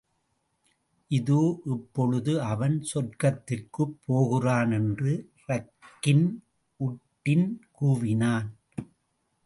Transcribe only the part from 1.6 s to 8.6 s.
இப்பொழுது அவன் சொர்க்கத்திற்குப் போகிறான் என்று ரக்கின் உட்டின் கூவினான்.